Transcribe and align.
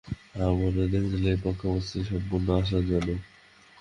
হরিমোহিনী 0.35 0.83
দেখিলেন, 0.93 1.25
এ 1.29 1.43
পক্ষের 1.43 1.69
অবস্থাটি 1.71 2.03
সম্পূর্ণ 2.09 2.47
আশাজনক। 2.59 3.19